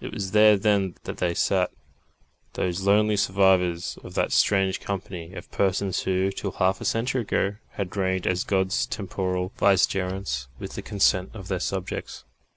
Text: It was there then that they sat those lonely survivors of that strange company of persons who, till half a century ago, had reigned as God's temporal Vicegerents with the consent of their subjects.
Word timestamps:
It 0.00 0.12
was 0.14 0.30
there 0.30 0.56
then 0.56 0.94
that 1.02 1.16
they 1.16 1.34
sat 1.34 1.72
those 2.52 2.82
lonely 2.82 3.16
survivors 3.16 3.98
of 4.04 4.14
that 4.14 4.30
strange 4.30 4.78
company 4.78 5.32
of 5.34 5.50
persons 5.50 6.02
who, 6.02 6.30
till 6.30 6.52
half 6.52 6.80
a 6.80 6.84
century 6.84 7.22
ago, 7.22 7.56
had 7.72 7.96
reigned 7.96 8.24
as 8.28 8.44
God's 8.44 8.86
temporal 8.86 9.50
Vicegerents 9.58 10.46
with 10.60 10.74
the 10.76 10.82
consent 10.82 11.32
of 11.34 11.48
their 11.48 11.58
subjects. 11.58 12.22